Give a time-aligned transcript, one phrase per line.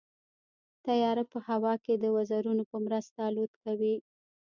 [0.85, 3.95] طیاره په هوا کې د وزرونو په مرسته الوت کوي.